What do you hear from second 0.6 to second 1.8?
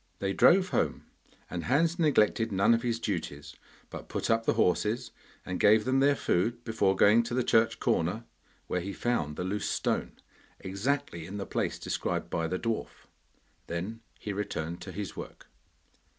home, and